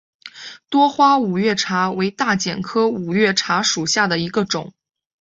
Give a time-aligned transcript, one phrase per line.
[0.67, 4.73] 多花五月茶为大戟科五月茶属下的一个种。